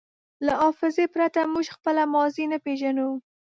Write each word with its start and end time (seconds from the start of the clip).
له 0.45 0.53
حافظې 0.61 1.05
پرته 1.13 1.41
موږ 1.53 1.65
خپله 1.75 2.03
ماضي 2.13 2.45
نه 2.51 2.57
پېژنو. 2.65 3.09